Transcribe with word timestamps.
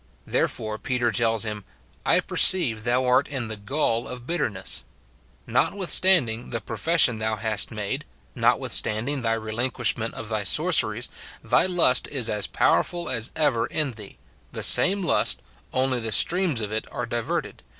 Therefore 0.25 0.79
Peter 0.79 1.11
tells 1.11 1.45
him," 1.45 1.63
I 2.07 2.21
perceive 2.21 2.85
thou 2.85 3.05
art 3.05 3.27
in 3.27 3.49
the 3.49 3.55
gall 3.55 4.07
of 4.07 4.25
bitterness;"— 4.25 4.83
"Notwithstanding 5.45 6.49
the 6.49 6.59
profession 6.59 7.19
thou 7.19 7.35
hast 7.35 7.69
made, 7.69 8.05
notwithstanding 8.33 9.21
thy 9.21 9.33
relinquishment 9.33 10.15
of 10.15 10.27
thy 10.27 10.43
sorceries, 10.43 11.07
thy 11.43 11.67
lust 11.67 12.07
is 12.07 12.29
as 12.29 12.47
powerful 12.47 13.09
as 13.11 13.29
ever 13.35 13.67
in 13.67 13.91
thee; 13.91 14.17
the 14.53 14.63
same 14.63 15.03
lust, 15.03 15.39
only 15.71 15.99
the 15.99 16.11
streams 16.11 16.61
of 16.61 16.71
it 16.71 16.87
are 16.91 17.05
diverted. 17.05 17.61